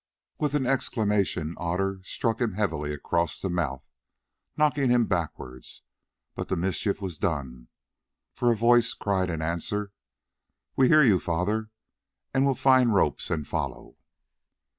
[0.39, 3.85] With an exclamation Otter struck him heavily across the mouth,
[4.57, 5.83] knocking him backwards,
[6.33, 7.67] but the mischief was done,
[8.33, 9.91] for a voice cried in answer:
[10.75, 11.69] "We hear you, father,
[12.33, 13.97] and will find ropes and follow."